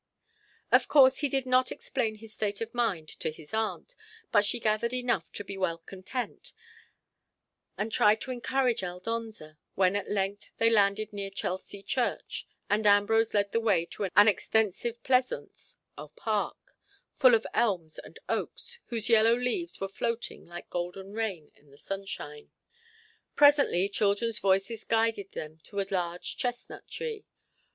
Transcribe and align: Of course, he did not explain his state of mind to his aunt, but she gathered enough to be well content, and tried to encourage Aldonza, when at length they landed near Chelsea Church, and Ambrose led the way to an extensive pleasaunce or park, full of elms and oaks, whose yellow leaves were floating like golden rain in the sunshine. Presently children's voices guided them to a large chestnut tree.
Of 0.71 0.87
course, 0.87 1.19
he 1.19 1.29
did 1.29 1.45
not 1.45 1.71
explain 1.71 2.15
his 2.15 2.33
state 2.33 2.59
of 2.59 2.73
mind 2.73 3.07
to 3.19 3.29
his 3.31 3.53
aunt, 3.53 3.93
but 4.31 4.43
she 4.43 4.59
gathered 4.59 4.93
enough 4.93 5.31
to 5.33 5.43
be 5.43 5.59
well 5.59 5.77
content, 5.77 6.53
and 7.77 7.91
tried 7.91 8.19
to 8.21 8.31
encourage 8.31 8.81
Aldonza, 8.83 9.59
when 9.75 9.95
at 9.95 10.09
length 10.09 10.53
they 10.57 10.71
landed 10.71 11.13
near 11.13 11.29
Chelsea 11.29 11.83
Church, 11.83 12.47
and 12.67 12.87
Ambrose 12.87 13.35
led 13.35 13.51
the 13.51 13.59
way 13.59 13.85
to 13.91 14.09
an 14.15 14.27
extensive 14.27 15.03
pleasaunce 15.03 15.75
or 15.95 16.09
park, 16.09 16.73
full 17.13 17.35
of 17.35 17.45
elms 17.53 17.99
and 17.99 18.17
oaks, 18.27 18.79
whose 18.87 19.07
yellow 19.07 19.35
leaves 19.35 19.79
were 19.79 19.87
floating 19.87 20.47
like 20.47 20.67
golden 20.71 21.13
rain 21.13 21.51
in 21.53 21.69
the 21.69 21.77
sunshine. 21.77 22.49
Presently 23.35 23.87
children's 23.87 24.39
voices 24.39 24.83
guided 24.83 25.33
them 25.33 25.59
to 25.65 25.79
a 25.79 25.85
large 25.91 26.37
chestnut 26.37 26.87
tree. 26.87 27.27